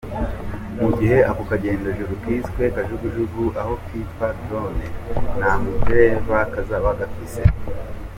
Mu 0.79 0.87
gihe 0.97 1.17
ako 1.29 1.41
kagendajuru 1.49 2.13
kiswe 2.23 2.63
Kajugujugu 2.75 3.43
aho 3.61 3.73
kwitwa 3.83 4.27
"drone", 4.41 4.85
nta 5.37 5.51
mudereva 5.61 6.37
kazoba 6.53 6.89
gafise. 6.99 7.41